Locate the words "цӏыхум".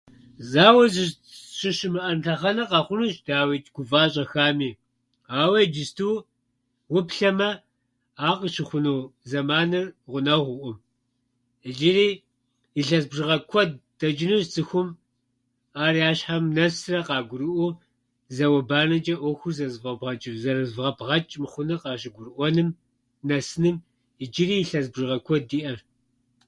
14.53-14.87